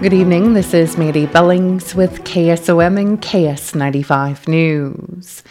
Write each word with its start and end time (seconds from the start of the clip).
Good 0.00 0.12
evening. 0.12 0.54
This 0.54 0.74
is 0.74 0.96
Mandy 0.96 1.26
Billings 1.26 1.92
with 1.92 2.22
KSOM 2.22 3.00
and 3.00 3.20
KS95 3.20 4.46
News. 4.46 5.42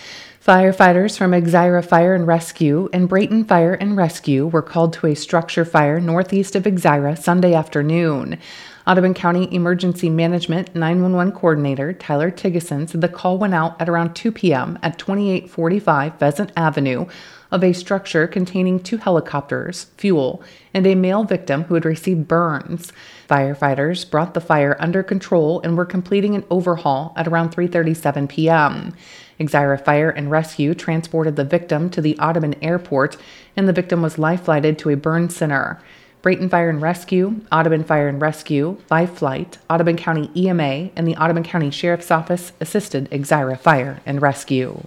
Firefighters 0.41 1.17
from 1.17 1.31
Exira 1.31 1.85
Fire 1.85 2.15
and 2.15 2.25
Rescue 2.25 2.87
and 2.93 3.09
Brayton 3.09 3.43
Fire 3.43 3.73
and 3.73 3.97
Rescue 3.97 4.47
were 4.47 4.61
called 4.61 4.93
to 4.93 5.07
a 5.07 5.15
structure 5.15 5.65
fire 5.65 5.99
northeast 5.99 6.55
of 6.55 6.63
Exira 6.63 7.17
Sunday 7.17 7.53
afternoon. 7.53 8.39
Audubon 8.87 9.13
County 9.13 9.53
Emergency 9.53 10.09
Management 10.09 10.73
911 10.73 11.33
Coordinator 11.33 11.91
Tyler 11.91 12.31
Tigeson 12.31 12.87
said 12.87 13.01
the 13.01 13.09
call 13.09 13.37
went 13.37 13.53
out 13.53 13.75
at 13.81 13.89
around 13.89 14.13
2 14.13 14.31
p.m. 14.31 14.79
at 14.81 14.97
2845 14.97 16.17
Pheasant 16.17 16.53
Avenue 16.55 17.05
of 17.51 17.63
a 17.63 17.73
structure 17.73 18.27
containing 18.27 18.79
two 18.79 18.97
helicopters, 18.97 19.85
fuel, 19.97 20.43
and 20.73 20.85
a 20.85 20.95
male 20.95 21.23
victim 21.23 21.63
who 21.63 21.75
had 21.75 21.85
received 21.85 22.27
burns. 22.27 22.91
Firefighters 23.29 24.09
brought 24.09 24.33
the 24.33 24.41
fire 24.41 24.75
under 24.79 25.03
control 25.03 25.61
and 25.61 25.77
were 25.77 25.85
completing 25.85 26.35
an 26.35 26.45
overhaul 26.49 27.13
at 27.15 27.27
around 27.27 27.51
3:37 27.51 28.29
p.m. 28.29 28.93
Exira 29.39 29.83
Fire 29.83 30.09
and 30.09 30.31
Rescue 30.31 30.73
transported 30.73 31.35
the 31.35 31.43
victim 31.43 31.89
to 31.91 32.01
the 32.01 32.17
Audubon 32.19 32.55
Airport, 32.63 33.17
and 33.55 33.67
the 33.67 33.73
victim 33.73 34.01
was 34.01 34.17
life 34.17 34.45
flighted 34.45 34.79
to 34.79 34.89
a 34.89 34.95
burn 34.95 35.29
center. 35.29 35.79
Brayton 36.23 36.49
Fire 36.49 36.69
and 36.69 36.81
Rescue, 36.81 37.41
Audubon 37.51 37.83
Fire 37.83 38.07
and 38.07 38.19
Rescue, 38.19 38.77
Life 38.89 39.13
Flight, 39.13 39.59
Audubon 39.69 39.95
County 39.95 40.31
EMA, 40.35 40.89
and 40.95 41.07
the 41.07 41.15
Audubon 41.15 41.43
County 41.43 41.69
Sheriff's 41.69 42.11
Office 42.11 42.51
assisted 42.59 43.09
Exira 43.11 43.57
Fire 43.57 44.01
and 44.05 44.21
Rescue. 44.21 44.81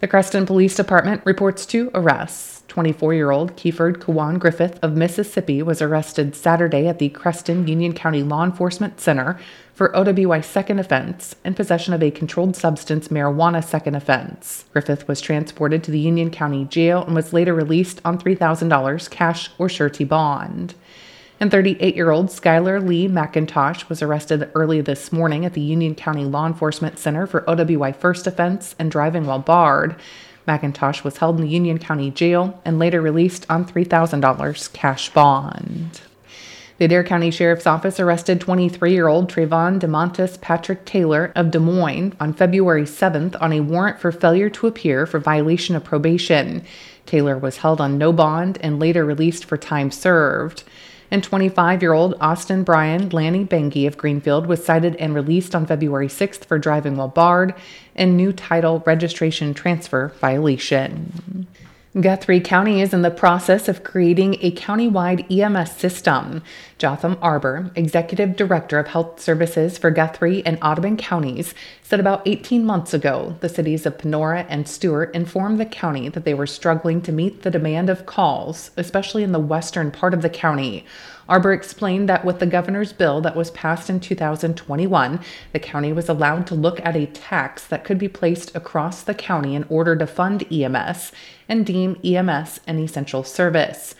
The 0.00 0.08
Creston 0.08 0.44
Police 0.44 0.74
Department 0.74 1.22
reports 1.24 1.64
two 1.64 1.90
arrests. 1.94 2.62
24 2.68 3.14
year 3.14 3.30
old 3.30 3.56
Kiefer 3.56 3.94
Kawan 3.94 4.40
Griffith 4.40 4.80
of 4.82 4.96
Mississippi 4.96 5.62
was 5.62 5.80
arrested 5.80 6.34
Saturday 6.34 6.88
at 6.88 6.98
the 6.98 7.10
Creston 7.10 7.68
Union 7.68 7.92
County 7.92 8.24
Law 8.24 8.42
Enforcement 8.42 9.00
Center 9.00 9.38
for 9.72 9.90
OWI 9.90 10.42
second 10.42 10.80
offense 10.80 11.36
and 11.44 11.54
possession 11.54 11.94
of 11.94 12.02
a 12.02 12.10
controlled 12.10 12.56
substance 12.56 13.08
marijuana 13.08 13.62
second 13.62 13.94
offense. 13.94 14.64
Griffith 14.72 15.06
was 15.06 15.20
transported 15.20 15.84
to 15.84 15.92
the 15.92 16.00
Union 16.00 16.30
County 16.30 16.64
Jail 16.64 17.04
and 17.04 17.14
was 17.14 17.32
later 17.32 17.54
released 17.54 18.00
on 18.04 18.18
$3,000 18.18 19.10
cash 19.10 19.50
or 19.56 19.68
surety 19.68 20.04
bond. 20.04 20.74
And 21.44 21.50
38 21.50 21.94
year 21.94 22.10
old 22.10 22.28
Skylar 22.28 22.82
Lee 22.82 23.06
McIntosh 23.06 23.90
was 23.90 24.00
arrested 24.00 24.50
early 24.54 24.80
this 24.80 25.12
morning 25.12 25.44
at 25.44 25.52
the 25.52 25.60
Union 25.60 25.94
County 25.94 26.24
Law 26.24 26.46
Enforcement 26.46 26.98
Center 26.98 27.26
for 27.26 27.42
OWI 27.42 27.94
first 27.94 28.26
offense 28.26 28.74
and 28.78 28.90
driving 28.90 29.26
while 29.26 29.40
barred. 29.40 29.94
McIntosh 30.48 31.04
was 31.04 31.18
held 31.18 31.36
in 31.36 31.42
the 31.42 31.50
Union 31.52 31.78
County 31.78 32.10
Jail 32.10 32.58
and 32.64 32.78
later 32.78 33.02
released 33.02 33.44
on 33.50 33.66
$3,000 33.66 34.72
cash 34.72 35.10
bond. 35.10 36.00
The 36.78 36.86
Adair 36.86 37.04
County 37.04 37.30
Sheriff's 37.30 37.66
Office 37.66 38.00
arrested 38.00 38.40
23 38.40 38.94
year 38.94 39.08
old 39.08 39.30
Trayvon 39.30 39.78
DeMontis 39.78 40.40
Patrick 40.40 40.86
Taylor 40.86 41.30
of 41.36 41.50
Des 41.50 41.58
Moines 41.58 42.14
on 42.18 42.32
February 42.32 42.84
7th 42.84 43.36
on 43.38 43.52
a 43.52 43.60
warrant 43.60 44.00
for 44.00 44.10
failure 44.10 44.48
to 44.48 44.66
appear 44.66 45.04
for 45.04 45.18
violation 45.18 45.76
of 45.76 45.84
probation. 45.84 46.64
Taylor 47.04 47.36
was 47.36 47.58
held 47.58 47.82
on 47.82 47.98
no 47.98 48.14
bond 48.14 48.56
and 48.62 48.80
later 48.80 49.04
released 49.04 49.44
for 49.44 49.58
time 49.58 49.90
served 49.90 50.64
and 51.10 51.22
25 51.22 51.82
year 51.82 51.92
old 51.92 52.14
Austin 52.20 52.62
Brian 52.62 53.08
Lanny 53.10 53.44
Bengi 53.44 53.86
of 53.86 53.96
Greenfield 53.98 54.46
was 54.46 54.64
cited 54.64 54.96
and 54.96 55.14
released 55.14 55.54
on 55.54 55.66
February 55.66 56.08
6th 56.08 56.44
for 56.44 56.58
driving 56.58 56.96
while 56.96 57.08
barred 57.08 57.54
and 57.94 58.16
new 58.16 58.32
title 58.32 58.82
registration 58.86 59.54
transfer 59.54 60.08
violation. 60.20 61.46
Guthrie 62.00 62.40
County 62.40 62.82
is 62.82 62.92
in 62.92 63.02
the 63.02 63.10
process 63.10 63.68
of 63.68 63.84
creating 63.84 64.34
a 64.40 64.50
countywide 64.50 65.30
EMS 65.30 65.70
system. 65.70 66.42
Jotham 66.76 67.16
Arbor, 67.22 67.70
Executive 67.76 68.34
Director 68.34 68.80
of 68.80 68.88
Health 68.88 69.20
Services 69.20 69.78
for 69.78 69.92
Guthrie 69.92 70.44
and 70.44 70.58
Audubon 70.60 70.96
counties, 70.96 71.54
said 71.94 72.00
about 72.00 72.26
18 72.26 72.64
months 72.64 72.92
ago 72.92 73.36
the 73.38 73.48
cities 73.48 73.86
of 73.86 73.96
Panora 73.96 74.44
and 74.48 74.66
Stuart 74.66 75.14
informed 75.14 75.60
the 75.60 75.64
county 75.64 76.08
that 76.08 76.24
they 76.24 76.34
were 76.34 76.44
struggling 76.44 77.00
to 77.00 77.12
meet 77.12 77.42
the 77.42 77.52
demand 77.52 77.88
of 77.88 78.04
calls, 78.04 78.72
especially 78.76 79.22
in 79.22 79.30
the 79.30 79.38
western 79.38 79.92
part 79.92 80.12
of 80.12 80.20
the 80.20 80.28
county. 80.28 80.84
Arbor 81.28 81.52
explained 81.52 82.08
that 82.08 82.24
with 82.24 82.40
the 82.40 82.46
governor's 82.46 82.92
bill 82.92 83.20
that 83.20 83.36
was 83.36 83.52
passed 83.52 83.88
in 83.88 84.00
2021, 84.00 85.20
the 85.52 85.60
county 85.60 85.92
was 85.92 86.08
allowed 86.08 86.48
to 86.48 86.56
look 86.56 86.80
at 86.80 86.96
a 86.96 87.06
tax 87.06 87.64
that 87.64 87.84
could 87.84 87.98
be 87.98 88.08
placed 88.08 88.56
across 88.56 89.04
the 89.04 89.14
county 89.14 89.54
in 89.54 89.64
order 89.68 89.94
to 89.94 90.04
fund 90.04 90.52
EMS 90.52 91.12
and 91.48 91.64
deem 91.64 91.96
EMS 92.02 92.58
an 92.66 92.80
essential 92.80 93.22
service. 93.22 93.94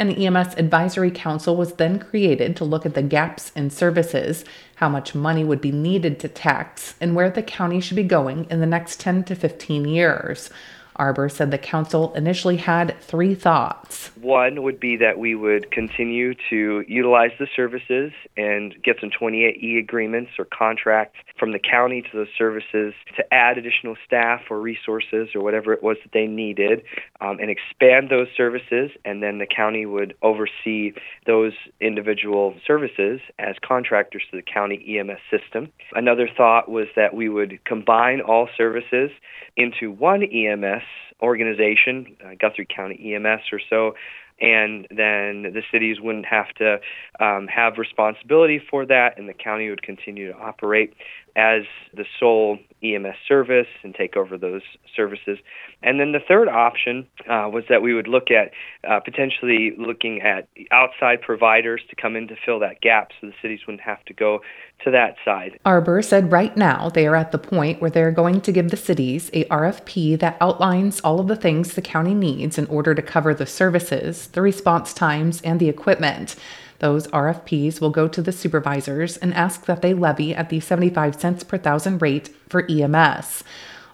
An 0.00 0.12
EMS 0.12 0.54
advisory 0.56 1.10
council 1.10 1.56
was 1.56 1.72
then 1.72 1.98
created 1.98 2.54
to 2.56 2.64
look 2.64 2.86
at 2.86 2.94
the 2.94 3.02
gaps 3.02 3.50
in 3.56 3.68
services, 3.68 4.44
how 4.76 4.88
much 4.88 5.12
money 5.12 5.42
would 5.42 5.60
be 5.60 5.72
needed 5.72 6.20
to 6.20 6.28
tax, 6.28 6.94
and 7.00 7.16
where 7.16 7.30
the 7.30 7.42
county 7.42 7.80
should 7.80 7.96
be 7.96 8.04
going 8.04 8.46
in 8.48 8.60
the 8.60 8.66
next 8.66 9.00
10 9.00 9.24
to 9.24 9.34
15 9.34 9.88
years. 9.88 10.50
Arbor 10.98 11.28
said 11.28 11.50
the 11.50 11.58
council 11.58 12.12
initially 12.14 12.56
had 12.56 13.00
three 13.00 13.34
thoughts. 13.34 14.10
One 14.20 14.62
would 14.62 14.80
be 14.80 14.96
that 14.96 15.18
we 15.18 15.34
would 15.34 15.70
continue 15.70 16.34
to 16.50 16.84
utilize 16.88 17.30
the 17.38 17.46
services 17.54 18.12
and 18.36 18.74
get 18.82 18.96
some 19.00 19.10
28E 19.10 19.78
agreements 19.78 20.32
or 20.38 20.44
contracts 20.46 21.18
from 21.38 21.52
the 21.52 21.58
county 21.58 22.02
to 22.02 22.08
those 22.12 22.28
services 22.36 22.94
to 23.16 23.34
add 23.34 23.58
additional 23.58 23.96
staff 24.04 24.40
or 24.50 24.60
resources 24.60 25.28
or 25.34 25.42
whatever 25.42 25.72
it 25.72 25.82
was 25.82 25.96
that 26.02 26.12
they 26.12 26.26
needed 26.26 26.82
um, 27.20 27.38
and 27.40 27.50
expand 27.50 28.10
those 28.10 28.28
services. 28.36 28.90
And 29.04 29.22
then 29.22 29.38
the 29.38 29.46
county 29.46 29.86
would 29.86 30.14
oversee 30.22 30.92
those 31.26 31.52
individual 31.80 32.54
services 32.66 33.20
as 33.38 33.54
contractors 33.66 34.22
to 34.30 34.36
the 34.36 34.42
county 34.42 34.98
EMS 34.98 35.20
system. 35.30 35.70
Another 35.94 36.28
thought 36.34 36.68
was 36.68 36.86
that 36.96 37.14
we 37.14 37.28
would 37.28 37.64
combine 37.64 38.20
all 38.20 38.48
services 38.56 39.10
into 39.56 39.90
one 39.90 40.22
EMS 40.22 40.82
organization, 41.22 42.16
uh, 42.24 42.30
Guthrie 42.38 42.66
County 42.66 43.14
EMS 43.14 43.42
or 43.52 43.60
so, 43.68 43.94
and 44.40 44.86
then 44.90 45.42
the 45.52 45.62
cities 45.72 46.00
wouldn't 46.00 46.26
have 46.26 46.48
to 46.54 46.78
um, 47.18 47.48
have 47.48 47.76
responsibility 47.76 48.60
for 48.70 48.86
that, 48.86 49.18
and 49.18 49.28
the 49.28 49.34
county 49.34 49.68
would 49.68 49.82
continue 49.82 50.32
to 50.32 50.38
operate 50.38 50.94
as 51.38 51.62
the 51.94 52.04
sole 52.18 52.58
EMS 52.82 53.14
service 53.26 53.68
and 53.84 53.94
take 53.94 54.16
over 54.16 54.36
those 54.36 54.62
services. 54.94 55.38
And 55.84 56.00
then 56.00 56.10
the 56.10 56.18
third 56.26 56.48
option 56.48 57.06
uh, 57.28 57.48
was 57.52 57.62
that 57.68 57.80
we 57.80 57.94
would 57.94 58.08
look 58.08 58.28
at 58.32 58.50
uh, 58.88 58.98
potentially 58.98 59.72
looking 59.78 60.20
at 60.20 60.48
outside 60.72 61.22
providers 61.22 61.80
to 61.90 61.96
come 61.96 62.16
in 62.16 62.26
to 62.28 62.34
fill 62.44 62.58
that 62.58 62.80
gap 62.80 63.10
so 63.20 63.28
the 63.28 63.32
cities 63.40 63.60
wouldn't 63.66 63.82
have 63.82 64.04
to 64.06 64.14
go 64.14 64.40
to 64.84 64.90
that 64.90 65.14
side. 65.24 65.60
Arbor 65.64 66.02
said 66.02 66.32
right 66.32 66.56
now 66.56 66.88
they 66.88 67.06
are 67.06 67.14
at 67.14 67.30
the 67.30 67.38
point 67.38 67.80
where 67.80 67.90
they're 67.90 68.10
going 68.10 68.40
to 68.40 68.50
give 68.50 68.70
the 68.70 68.76
cities 68.76 69.30
a 69.32 69.44
RFP 69.44 70.18
that 70.18 70.36
outlines 70.40 71.00
all 71.00 71.20
of 71.20 71.28
the 71.28 71.36
things 71.36 71.74
the 71.74 71.82
county 71.82 72.14
needs 72.14 72.58
in 72.58 72.66
order 72.66 72.96
to 72.96 73.02
cover 73.02 73.32
the 73.32 73.46
services, 73.46 74.26
the 74.28 74.42
response 74.42 74.92
times, 74.92 75.40
and 75.42 75.60
the 75.60 75.68
equipment. 75.68 76.34
Those 76.78 77.08
RFPs 77.08 77.80
will 77.80 77.90
go 77.90 78.06
to 78.08 78.22
the 78.22 78.32
supervisors 78.32 79.16
and 79.16 79.34
ask 79.34 79.66
that 79.66 79.82
they 79.82 79.94
levy 79.94 80.34
at 80.34 80.48
the 80.48 80.60
75 80.60 81.20
cents 81.20 81.44
per 81.44 81.58
thousand 81.58 82.00
rate 82.00 82.34
for 82.48 82.64
EMS. 82.70 83.42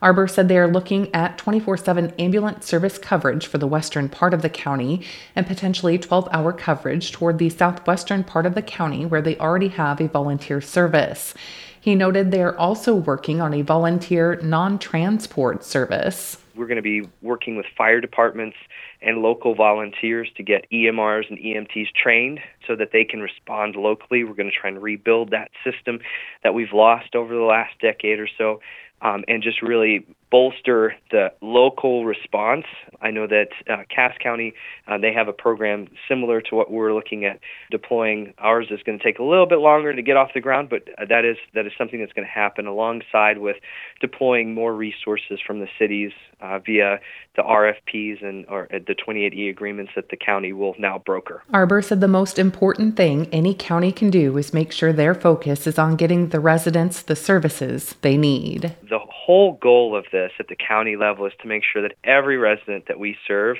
Arbor 0.02 0.28
said 0.28 0.48
they 0.48 0.58
are 0.58 0.68
looking 0.68 1.12
at 1.14 1.38
24 1.38 1.78
7 1.78 2.12
ambulance 2.18 2.66
service 2.66 2.98
coverage 2.98 3.46
for 3.46 3.56
the 3.56 3.66
western 3.66 4.10
part 4.10 4.34
of 4.34 4.42
the 4.42 4.50
county 4.50 5.02
and 5.34 5.46
potentially 5.46 5.96
12 5.96 6.28
hour 6.30 6.52
coverage 6.52 7.10
toward 7.10 7.38
the 7.38 7.48
southwestern 7.48 8.22
part 8.22 8.44
of 8.44 8.54
the 8.54 8.60
county 8.60 9.06
where 9.06 9.22
they 9.22 9.38
already 9.38 9.68
have 9.68 10.02
a 10.02 10.08
volunteer 10.08 10.60
service. 10.60 11.32
He 11.80 11.94
noted 11.94 12.30
they 12.30 12.42
are 12.42 12.56
also 12.56 12.94
working 12.94 13.40
on 13.40 13.54
a 13.54 13.62
volunteer 13.62 14.38
non 14.42 14.78
transport 14.78 15.64
service. 15.64 16.36
We're 16.56 16.66
going 16.66 16.76
to 16.76 16.82
be 16.82 17.02
working 17.22 17.56
with 17.56 17.66
fire 17.76 18.00
departments 18.00 18.56
and 19.02 19.18
local 19.18 19.54
volunteers 19.54 20.28
to 20.36 20.42
get 20.42 20.66
EMRs 20.70 21.28
and 21.28 21.38
EMTs 21.38 21.88
trained 21.94 22.40
so 22.66 22.76
that 22.76 22.90
they 22.92 23.04
can 23.04 23.20
respond 23.20 23.76
locally. 23.76 24.24
We're 24.24 24.34
going 24.34 24.50
to 24.50 24.56
try 24.56 24.70
and 24.70 24.82
rebuild 24.82 25.30
that 25.30 25.50
system 25.62 26.00
that 26.42 26.54
we've 26.54 26.72
lost 26.72 27.14
over 27.14 27.34
the 27.34 27.42
last 27.42 27.78
decade 27.80 28.18
or 28.18 28.28
so 28.38 28.60
um, 29.04 29.24
and 29.28 29.42
just 29.42 29.62
really 29.62 30.06
bolster 30.34 30.96
the 31.12 31.28
local 31.42 32.04
response. 32.04 32.64
I 33.00 33.12
know 33.12 33.28
that 33.28 33.50
uh, 33.70 33.84
Cass 33.88 34.14
County, 34.20 34.52
uh, 34.88 34.98
they 34.98 35.12
have 35.12 35.28
a 35.28 35.32
program 35.32 35.86
similar 36.08 36.40
to 36.40 36.56
what 36.56 36.72
we're 36.72 36.92
looking 36.92 37.24
at 37.24 37.38
deploying. 37.70 38.34
Ours 38.38 38.66
is 38.72 38.80
going 38.84 38.98
to 38.98 39.04
take 39.04 39.20
a 39.20 39.22
little 39.22 39.46
bit 39.46 39.60
longer 39.60 39.94
to 39.94 40.02
get 40.02 40.16
off 40.16 40.30
the 40.34 40.40
ground, 40.40 40.70
but 40.70 40.88
that 41.08 41.24
is 41.24 41.36
that 41.54 41.66
is 41.66 41.72
something 41.78 42.00
that's 42.00 42.12
going 42.14 42.26
to 42.26 42.32
happen 42.32 42.66
alongside 42.66 43.38
with 43.38 43.58
deploying 44.00 44.54
more 44.54 44.74
resources 44.74 45.38
from 45.46 45.60
the 45.60 45.68
cities 45.78 46.10
uh, 46.40 46.58
via 46.58 46.98
the 47.36 47.42
RFPs 47.42 48.24
and 48.24 48.44
or 48.48 48.64
uh, 48.74 48.78
the 48.84 48.94
28E 48.94 49.48
agreements 49.48 49.92
that 49.94 50.08
the 50.08 50.16
county 50.16 50.52
will 50.52 50.74
now 50.78 50.98
broker. 50.98 51.44
Arbor 51.52 51.80
said 51.80 52.00
the 52.00 52.08
most 52.08 52.40
important 52.40 52.96
thing 52.96 53.28
any 53.32 53.54
county 53.54 53.92
can 53.92 54.10
do 54.10 54.36
is 54.36 54.52
make 54.52 54.72
sure 54.72 54.92
their 54.92 55.14
focus 55.14 55.66
is 55.66 55.78
on 55.78 55.94
getting 55.94 56.30
the 56.30 56.40
residents 56.40 57.02
the 57.02 57.16
services 57.16 57.94
they 58.02 58.16
need. 58.16 58.74
The 58.88 58.98
whole 58.98 59.54
goal 59.60 59.96
of 59.96 60.04
this 60.12 60.23
process 60.24 60.36
at 60.38 60.48
the 60.48 60.56
county 60.56 60.96
level 60.96 61.26
is 61.26 61.32
to 61.42 61.48
make 61.48 61.62
sure 61.70 61.82
that 61.82 61.92
every 62.04 62.36
resident 62.36 62.84
that 62.88 62.98
we 62.98 63.16
serve 63.26 63.56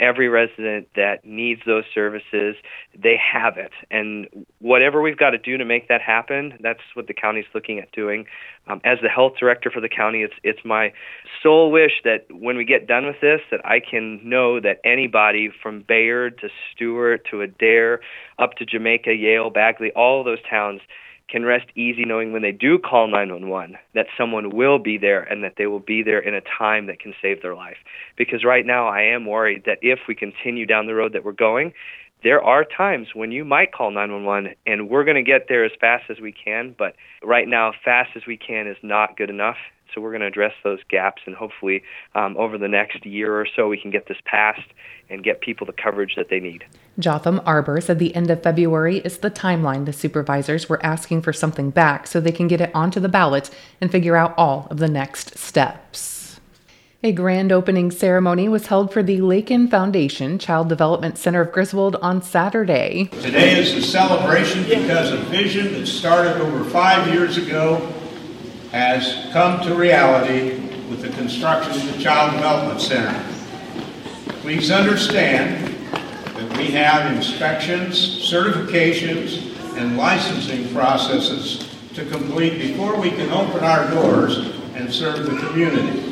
every 0.00 0.28
resident 0.30 0.88
that 0.96 1.24
needs 1.26 1.60
those 1.66 1.84
services, 1.94 2.56
they 2.98 3.16
have 3.20 3.58
it. 3.58 3.70
And 3.90 4.26
whatever 4.58 5.02
we've 5.02 5.18
got 5.18 5.30
to 5.30 5.38
do 5.38 5.58
to 5.58 5.64
make 5.64 5.88
that 5.88 6.00
happen, 6.00 6.54
that's 6.62 6.80
what 6.94 7.06
the 7.06 7.12
county's 7.12 7.44
looking 7.54 7.78
at 7.78 7.92
doing. 7.92 8.24
Um, 8.66 8.80
as 8.82 8.98
the 9.02 9.10
health 9.10 9.34
director 9.38 9.70
for 9.70 9.80
the 9.80 9.90
county, 9.90 10.22
it's 10.22 10.32
it's 10.42 10.64
my 10.64 10.92
sole 11.42 11.70
wish 11.70 12.00
that 12.04 12.24
when 12.30 12.56
we 12.56 12.64
get 12.64 12.86
done 12.86 13.04
with 13.04 13.20
this, 13.20 13.40
that 13.50 13.60
I 13.64 13.78
can 13.78 14.20
know 14.26 14.58
that 14.58 14.80
anybody 14.84 15.50
from 15.62 15.84
Bayard 15.86 16.38
to 16.38 16.48
Stuart 16.72 17.26
to 17.30 17.42
Adair, 17.42 18.00
up 18.38 18.54
to 18.54 18.64
Jamaica, 18.64 19.14
Yale, 19.14 19.50
Bagley, 19.50 19.92
all 19.92 20.24
those 20.24 20.42
towns 20.48 20.80
can 21.30 21.44
rest 21.44 21.66
easy 21.74 22.04
knowing 22.04 22.32
when 22.32 22.42
they 22.42 22.52
do 22.52 22.78
call 22.78 23.06
911 23.06 23.76
that 23.94 24.06
someone 24.18 24.50
will 24.50 24.78
be 24.78 24.98
there 24.98 25.20
and 25.20 25.44
that 25.44 25.54
they 25.56 25.66
will 25.66 25.80
be 25.80 26.02
there 26.02 26.18
in 26.18 26.34
a 26.34 26.40
time 26.40 26.86
that 26.86 26.98
can 26.98 27.14
save 27.22 27.42
their 27.42 27.54
life. 27.54 27.76
Because 28.16 28.44
right 28.44 28.66
now 28.66 28.88
I 28.88 29.02
am 29.02 29.26
worried 29.26 29.62
that 29.66 29.78
if 29.82 30.00
we 30.08 30.14
continue 30.14 30.66
down 30.66 30.86
the 30.86 30.94
road 30.94 31.12
that 31.12 31.24
we're 31.24 31.32
going, 31.32 31.72
there 32.22 32.42
are 32.42 32.64
times 32.64 33.08
when 33.14 33.32
you 33.32 33.44
might 33.44 33.72
call 33.72 33.90
911 33.90 34.54
and 34.66 34.90
we're 34.90 35.04
going 35.04 35.16
to 35.16 35.22
get 35.22 35.46
there 35.48 35.64
as 35.64 35.72
fast 35.80 36.04
as 36.10 36.20
we 36.20 36.32
can, 36.32 36.74
but 36.78 36.94
right 37.22 37.48
now 37.48 37.72
fast 37.84 38.10
as 38.14 38.22
we 38.26 38.36
can 38.36 38.66
is 38.66 38.76
not 38.82 39.16
good 39.16 39.30
enough. 39.30 39.56
So 39.94 40.00
we're 40.00 40.10
going 40.10 40.20
to 40.20 40.26
address 40.26 40.52
those 40.64 40.80
gaps 40.88 41.22
and 41.26 41.34
hopefully 41.34 41.82
um, 42.14 42.36
over 42.36 42.58
the 42.58 42.68
next 42.68 43.04
year 43.04 43.34
or 43.34 43.46
so 43.56 43.68
we 43.68 43.80
can 43.80 43.90
get 43.90 44.08
this 44.08 44.18
passed 44.24 44.68
and 45.08 45.24
get 45.24 45.40
people 45.40 45.66
the 45.66 45.72
coverage 45.72 46.14
that 46.16 46.28
they 46.30 46.40
need. 46.40 46.64
Jotham 46.98 47.40
Arbor 47.44 47.80
said 47.80 47.98
the 47.98 48.14
end 48.14 48.30
of 48.30 48.42
February 48.42 48.98
is 48.98 49.18
the 49.18 49.30
timeline 49.30 49.86
the 49.86 49.92
supervisors 49.92 50.68
were 50.68 50.84
asking 50.84 51.22
for 51.22 51.32
something 51.32 51.70
back 51.70 52.06
so 52.06 52.20
they 52.20 52.32
can 52.32 52.48
get 52.48 52.60
it 52.60 52.70
onto 52.74 53.00
the 53.00 53.08
ballot 53.08 53.50
and 53.80 53.90
figure 53.90 54.16
out 54.16 54.34
all 54.36 54.68
of 54.70 54.78
the 54.78 54.88
next 54.88 55.36
steps. 55.36 56.40
A 57.02 57.12
grand 57.12 57.50
opening 57.50 57.90
ceremony 57.90 58.46
was 58.46 58.66
held 58.66 58.92
for 58.92 59.02
the 59.02 59.22
Lakin 59.22 59.68
Foundation 59.68 60.38
Child 60.38 60.68
Development 60.68 61.16
Center 61.16 61.40
of 61.40 61.50
Griswold 61.50 61.96
on 61.96 62.20
Saturday. 62.20 63.06
Today 63.22 63.58
is 63.58 63.72
a 63.72 63.80
celebration 63.80 64.64
because 64.64 65.10
a 65.10 65.16
vision 65.16 65.72
that 65.72 65.86
started 65.86 66.36
over 66.42 66.62
five 66.62 67.08
years 67.08 67.38
ago 67.38 67.90
has 68.72 69.32
come 69.32 69.60
to 69.62 69.74
reality 69.74 70.58
with 70.88 71.02
the 71.02 71.08
construction 71.10 71.72
of 71.72 71.96
the 71.96 72.02
Child 72.02 72.34
Development 72.34 72.80
Center. 72.80 73.24
Please 74.42 74.70
understand 74.70 75.74
that 75.92 76.56
we 76.56 76.66
have 76.66 77.12
inspections, 77.14 77.98
certifications, 78.30 79.56
and 79.76 79.96
licensing 79.96 80.72
processes 80.72 81.76
to 81.94 82.04
complete 82.06 82.58
before 82.58 82.98
we 82.98 83.10
can 83.10 83.30
open 83.30 83.64
our 83.64 83.90
doors 83.90 84.38
and 84.74 84.92
serve 84.92 85.26
the 85.26 85.46
community. 85.48 86.06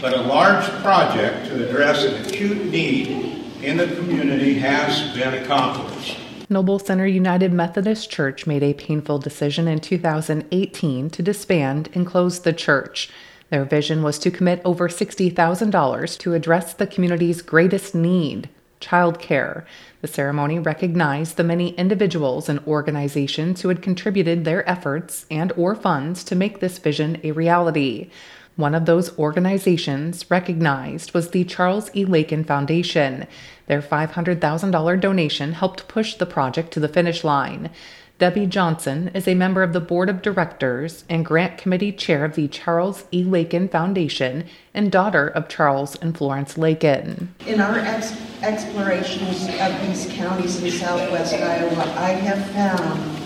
But 0.00 0.14
a 0.14 0.22
large 0.22 0.64
project 0.82 1.46
to 1.46 1.68
address 1.68 2.04
an 2.04 2.24
acute 2.24 2.64
need 2.66 3.44
in 3.62 3.76
the 3.76 3.86
community 3.96 4.54
has 4.58 5.14
been 5.14 5.42
accomplished. 5.42 6.18
Noble 6.54 6.78
Center 6.78 7.04
United 7.04 7.52
Methodist 7.52 8.12
Church 8.12 8.46
made 8.46 8.62
a 8.62 8.74
painful 8.74 9.18
decision 9.18 9.66
in 9.66 9.80
2018 9.80 11.10
to 11.10 11.20
disband 11.20 11.88
and 11.94 12.06
close 12.06 12.38
the 12.38 12.52
church. 12.52 13.10
Their 13.50 13.64
vision 13.64 14.04
was 14.04 14.20
to 14.20 14.30
commit 14.30 14.62
over 14.64 14.88
$60,000 14.88 16.18
to 16.20 16.32
address 16.32 16.72
the 16.72 16.86
community's 16.86 17.42
greatest 17.42 17.92
need 17.92 18.48
childcare. 18.80 19.64
The 20.00 20.06
ceremony 20.06 20.60
recognized 20.60 21.36
the 21.36 21.42
many 21.42 21.70
individuals 21.70 22.48
and 22.48 22.60
organizations 22.68 23.62
who 23.62 23.68
had 23.68 23.82
contributed 23.82 24.44
their 24.44 24.68
efforts 24.70 25.26
and 25.32 25.52
or 25.56 25.74
funds 25.74 26.22
to 26.22 26.36
make 26.36 26.60
this 26.60 26.78
vision 26.78 27.20
a 27.24 27.32
reality. 27.32 28.10
One 28.56 28.74
of 28.74 28.86
those 28.86 29.18
organizations 29.18 30.30
recognized 30.30 31.12
was 31.12 31.30
the 31.30 31.44
Charles 31.44 31.90
E. 31.94 32.04
Lakin 32.04 32.44
Foundation. 32.44 33.26
Their 33.66 33.82
$500,000 33.82 35.00
donation 35.00 35.54
helped 35.54 35.88
push 35.88 36.14
the 36.14 36.26
project 36.26 36.72
to 36.72 36.80
the 36.80 36.88
finish 36.88 37.24
line. 37.24 37.70
Debbie 38.18 38.46
Johnson 38.46 39.08
is 39.12 39.26
a 39.26 39.34
member 39.34 39.64
of 39.64 39.72
the 39.72 39.80
board 39.80 40.08
of 40.08 40.22
directors 40.22 41.04
and 41.08 41.24
grant 41.24 41.58
committee 41.58 41.90
chair 41.90 42.24
of 42.24 42.36
the 42.36 42.46
Charles 42.46 43.06
E. 43.12 43.24
Lakin 43.24 43.68
Foundation 43.68 44.44
and 44.72 44.92
daughter 44.92 45.26
of 45.26 45.48
Charles 45.48 45.96
and 45.96 46.16
Florence 46.16 46.56
Lakin. 46.56 47.34
In 47.44 47.60
our 47.60 47.76
ex- 47.76 48.16
explorations 48.40 49.48
of 49.60 49.80
these 49.84 50.06
counties 50.12 50.62
in 50.62 50.70
southwest 50.70 51.34
Iowa, 51.34 51.92
I 51.96 52.10
have 52.10 52.50
found 52.52 53.23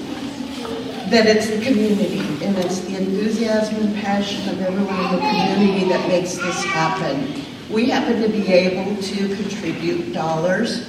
that 1.10 1.26
it's 1.26 1.48
the 1.48 1.62
community 1.64 2.20
and 2.44 2.56
it's 2.58 2.80
the 2.80 2.96
enthusiasm 2.96 3.76
and 3.76 3.94
passion 3.96 4.48
of 4.48 4.60
everyone 4.60 5.04
in 5.04 5.12
the 5.12 5.18
community 5.18 5.88
that 5.88 6.06
makes 6.08 6.36
this 6.36 6.64
happen. 6.64 7.44
We 7.70 7.90
happen 7.90 8.20
to 8.22 8.28
be 8.28 8.46
able 8.52 9.00
to 9.02 9.36
contribute 9.36 10.12
dollars 10.12 10.88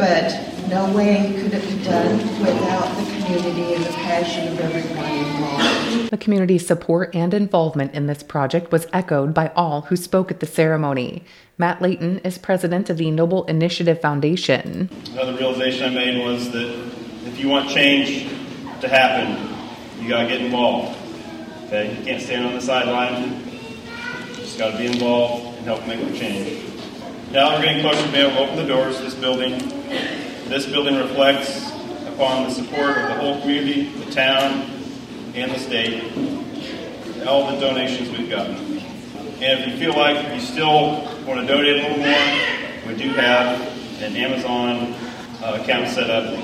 but 0.00 0.32
no 0.70 0.90
way 0.96 1.34
could 1.38 1.52
it 1.52 1.62
be 1.68 1.84
done 1.84 2.16
without 2.40 2.88
the 2.96 3.04
community 3.12 3.74
and 3.74 3.84
the 3.84 3.92
passion 3.92 4.48
of 4.48 4.58
everyone 4.58 5.04
involved. 5.04 6.10
The 6.10 6.16
community's 6.16 6.66
support 6.66 7.14
and 7.14 7.34
involvement 7.34 7.92
in 7.92 8.06
this 8.06 8.22
project 8.22 8.72
was 8.72 8.86
echoed 8.94 9.34
by 9.34 9.48
all 9.54 9.82
who 9.82 9.96
spoke 9.96 10.30
at 10.30 10.40
the 10.40 10.46
ceremony. 10.46 11.22
Matt 11.58 11.82
Layton 11.82 12.20
is 12.20 12.38
president 12.38 12.88
of 12.88 12.96
the 12.96 13.10
Noble 13.10 13.44
Initiative 13.44 14.00
Foundation. 14.00 14.88
Another 15.12 15.36
realization 15.36 15.84
I 15.84 15.90
made 15.90 16.24
was 16.24 16.50
that 16.52 16.92
if 17.26 17.38
you 17.38 17.50
want 17.50 17.68
change 17.68 18.26
to 18.80 18.88
happen, 18.88 19.36
you 19.36 19.49
got 20.10 20.22
to 20.22 20.28
get 20.28 20.40
involved. 20.40 20.98
Okay, 21.66 21.96
you 21.96 22.04
can't 22.04 22.20
stand 22.20 22.44
on 22.44 22.54
the 22.54 22.60
sideline. 22.60 23.44
You 24.28 24.34
just 24.34 24.58
got 24.58 24.72
to 24.72 24.78
be 24.78 24.86
involved 24.86 25.56
and 25.56 25.64
help 25.64 25.86
make 25.86 26.00
the 26.00 26.18
change. 26.18 26.64
Now 27.30 27.54
we're 27.54 27.62
getting 27.62 27.80
closer 27.82 28.04
to 28.04 28.10
being 28.10 28.26
able 28.26 28.34
to 28.34 28.42
open 28.42 28.56
the 28.56 28.66
doors 28.66 28.98
of 28.98 29.04
this 29.04 29.14
building. 29.14 29.56
This 30.48 30.66
building 30.66 30.96
reflects 30.96 31.70
upon 32.08 32.48
the 32.48 32.50
support 32.50 32.98
of 32.98 33.08
the 33.08 33.14
whole 33.14 33.40
community, 33.40 33.84
the 34.04 34.10
town, 34.10 34.68
and 35.36 35.52
the 35.52 35.58
state, 35.60 36.02
all 37.24 37.54
the 37.54 37.60
donations 37.60 38.10
we've 38.10 38.28
gotten. 38.28 38.56
And 38.56 39.60
if 39.60 39.68
you 39.68 39.78
feel 39.78 39.96
like 39.96 40.34
you 40.34 40.40
still 40.40 41.02
want 41.24 41.40
to 41.40 41.46
donate 41.46 41.84
a 41.84 41.88
little 41.88 41.98
more, 41.98 42.88
we 42.88 43.00
do 43.00 43.10
have 43.10 43.60
an 44.02 44.16
Amazon 44.16 44.92
uh, 45.40 45.60
account 45.62 45.88
set 45.88 46.10
up 46.10 46.36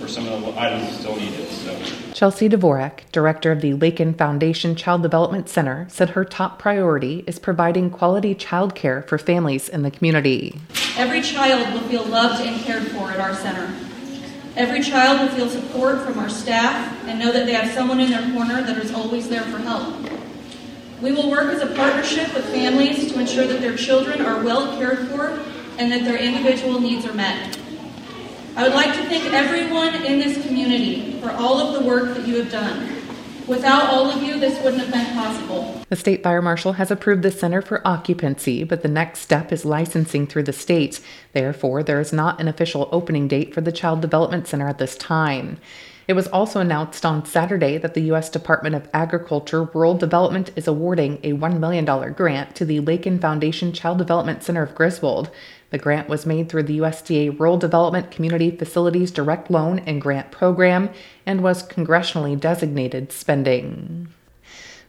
for 0.00 0.08
some 0.08 0.26
of 0.26 0.40
the 0.40 0.60
items 0.60 0.98
still 0.98 1.14
needed. 1.14 1.48
So. 1.48 2.01
Chelsea 2.12 2.48
Dvorak, 2.48 3.00
director 3.10 3.50
of 3.52 3.62
the 3.62 3.72
Lakin 3.72 4.12
Foundation 4.12 4.76
Child 4.76 5.02
Development 5.02 5.48
Center, 5.48 5.86
said 5.88 6.10
her 6.10 6.24
top 6.24 6.58
priority 6.58 7.24
is 7.26 7.38
providing 7.38 7.88
quality 7.88 8.34
child 8.34 8.74
care 8.74 9.02
for 9.02 9.16
families 9.16 9.68
in 9.68 9.82
the 9.82 9.90
community. 9.90 10.60
Every 10.96 11.22
child 11.22 11.72
will 11.72 11.88
feel 11.88 12.04
loved 12.04 12.44
and 12.46 12.60
cared 12.60 12.88
for 12.88 13.10
at 13.10 13.18
our 13.18 13.34
center. 13.34 13.74
Every 14.56 14.82
child 14.82 15.20
will 15.20 15.34
feel 15.34 15.48
support 15.48 16.02
from 16.02 16.18
our 16.18 16.28
staff 16.28 16.92
and 17.06 17.18
know 17.18 17.32
that 17.32 17.46
they 17.46 17.54
have 17.54 17.72
someone 17.72 17.98
in 17.98 18.10
their 18.10 18.30
corner 18.32 18.62
that 18.62 18.76
is 18.76 18.92
always 18.92 19.30
there 19.30 19.44
for 19.44 19.58
help. 19.58 19.94
We 21.00 21.12
will 21.12 21.30
work 21.30 21.52
as 21.52 21.62
a 21.62 21.74
partnership 21.74 22.34
with 22.34 22.44
families 22.44 23.10
to 23.10 23.18
ensure 23.18 23.46
that 23.46 23.62
their 23.62 23.76
children 23.76 24.20
are 24.20 24.44
well 24.44 24.76
cared 24.76 25.08
for 25.08 25.40
and 25.78 25.90
that 25.90 26.04
their 26.04 26.18
individual 26.18 26.78
needs 26.78 27.06
are 27.06 27.14
met. 27.14 27.58
I 28.54 28.64
would 28.64 28.74
like 28.74 28.94
to 28.94 29.02
thank 29.04 29.32
everyone 29.32 29.94
in 30.04 30.18
this 30.18 30.46
community 30.46 31.18
for 31.20 31.30
all 31.30 31.58
of 31.58 31.72
the 31.72 31.88
work 31.88 32.14
that 32.14 32.26
you 32.26 32.36
have 32.36 32.52
done. 32.52 32.86
Without 33.46 33.90
all 33.90 34.10
of 34.10 34.22
you, 34.22 34.38
this 34.38 34.62
wouldn't 34.62 34.82
have 34.82 34.92
been 34.92 35.14
possible. 35.14 35.82
The 35.88 35.96
state 35.96 36.22
fire 36.22 36.42
marshal 36.42 36.74
has 36.74 36.90
approved 36.90 37.22
the 37.22 37.30
center 37.30 37.62
for 37.62 37.86
occupancy, 37.86 38.62
but 38.62 38.82
the 38.82 38.88
next 38.88 39.20
step 39.20 39.52
is 39.52 39.64
licensing 39.64 40.26
through 40.26 40.44
the 40.44 40.52
state. 40.52 41.00
Therefore, 41.32 41.82
there 41.82 41.98
is 41.98 42.12
not 42.12 42.40
an 42.40 42.46
official 42.46 42.90
opening 42.92 43.26
date 43.26 43.54
for 43.54 43.62
the 43.62 43.72
Child 43.72 44.02
Development 44.02 44.46
Center 44.46 44.68
at 44.68 44.78
this 44.78 44.96
time. 44.96 45.58
It 46.06 46.12
was 46.12 46.28
also 46.28 46.60
announced 46.60 47.06
on 47.06 47.24
Saturday 47.24 47.78
that 47.78 47.94
the 47.94 48.02
U.S. 48.02 48.28
Department 48.28 48.74
of 48.74 48.88
Agriculture 48.92 49.64
Rural 49.64 49.94
Development 49.94 50.50
is 50.56 50.68
awarding 50.68 51.18
a 51.22 51.32
$1 51.32 51.58
million 51.58 51.84
grant 52.12 52.54
to 52.56 52.64
the 52.64 52.80
Lakin 52.80 53.18
Foundation 53.18 53.72
Child 53.72 53.98
Development 53.98 54.42
Center 54.42 54.62
of 54.62 54.74
Griswold. 54.74 55.30
The 55.72 55.78
grant 55.78 56.06
was 56.06 56.26
made 56.26 56.50
through 56.50 56.64
the 56.64 56.78
USDA 56.80 57.38
Rural 57.38 57.56
Development 57.56 58.10
Community 58.10 58.50
Facilities 58.50 59.10
Direct 59.10 59.50
Loan 59.50 59.78
and 59.80 60.02
Grant 60.02 60.30
Program 60.30 60.90
and 61.24 61.42
was 61.42 61.66
congressionally 61.66 62.38
designated 62.38 63.10
spending. 63.10 64.08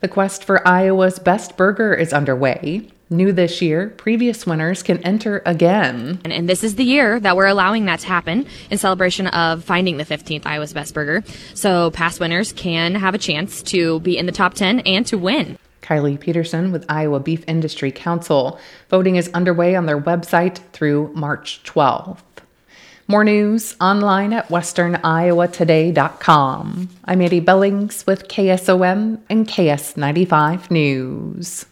The 0.01 0.09
quest 0.09 0.43
for 0.43 0.67
Iowa's 0.67 1.19
best 1.19 1.55
burger 1.55 1.93
is 1.93 2.11
underway. 2.11 2.89
New 3.09 3.31
this 3.31 3.61
year, 3.61 3.93
previous 3.95 4.45
winners 4.45 4.83
can 4.83 4.97
enter 5.03 5.41
again. 5.45 6.19
And, 6.25 6.33
and, 6.33 6.49
this 6.49 6.65
is 6.65 6.75
the 6.75 6.83
year 6.83 7.17
that 7.17 7.37
we're 7.37 7.47
allowing 7.47 7.85
that 7.85 8.01
to 8.01 8.07
happen 8.07 8.45
in 8.69 8.77
celebration 8.77 9.27
of 9.27 9.63
finding 9.63 9.95
the 9.95 10.03
15th 10.03 10.45
Iowa's 10.45 10.73
Best 10.73 10.93
Burger. 10.93 11.23
So 11.53 11.91
past 11.91 12.19
winners 12.19 12.51
can 12.51 12.95
have 12.95 13.15
a 13.15 13.17
chance 13.17 13.61
to 13.63 14.01
be 14.01 14.17
in 14.17 14.25
the 14.25 14.33
top 14.33 14.55
10 14.55 14.81
and 14.81 15.05
to 15.07 15.17
win. 15.17 15.57
Kylie 15.83 16.19
Peterson 16.19 16.71
with 16.71 16.83
Iowa 16.89 17.19
Beef 17.19 17.43
Industry 17.47 17.91
Council. 17.91 18.59
Voting 18.89 19.17
is 19.17 19.29
underway 19.33 19.75
on 19.75 19.85
their 19.85 20.01
website 20.01 20.57
through 20.71 21.11
March 21.13 21.61
12th. 21.63 22.23
More 23.07 23.23
news 23.25 23.75
online 23.81 24.33
at 24.33 24.47
westerniowatoday.com. 24.47 26.89
I'm 27.05 27.21
Eddie 27.21 27.41
Billings 27.41 28.07
with 28.07 28.29
KSOM 28.29 29.19
and 29.29 29.47
KS95 29.47 30.71
News. 30.71 31.67